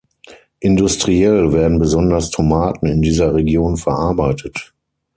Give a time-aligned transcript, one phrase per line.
[0.61, 4.73] Industriell werden besonders Tomaten in dieser Region verarbeitet.